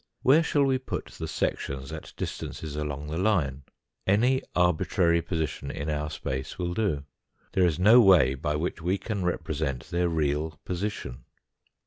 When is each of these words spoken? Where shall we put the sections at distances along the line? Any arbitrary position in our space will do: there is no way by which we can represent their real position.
Where 0.23 0.41
shall 0.41 0.63
we 0.63 0.79
put 0.79 1.05
the 1.19 1.27
sections 1.27 1.91
at 1.91 2.13
distances 2.17 2.75
along 2.75 3.05
the 3.09 3.19
line? 3.19 3.65
Any 4.07 4.41
arbitrary 4.55 5.21
position 5.21 5.69
in 5.69 5.91
our 5.91 6.09
space 6.09 6.57
will 6.57 6.73
do: 6.73 7.03
there 7.51 7.67
is 7.67 7.77
no 7.77 8.01
way 8.01 8.33
by 8.33 8.55
which 8.55 8.81
we 8.81 8.97
can 8.97 9.23
represent 9.23 9.91
their 9.91 10.09
real 10.09 10.59
position. 10.65 11.25